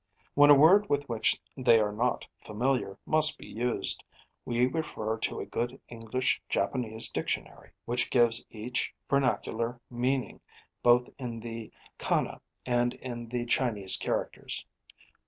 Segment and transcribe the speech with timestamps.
[0.33, 4.03] When a word with which they are not familiar must be used,
[4.45, 10.41] we refer to a good English Japanese dictionary, which gives each vernacular meaning
[10.81, 14.65] both in the kana and in the Chinese characters.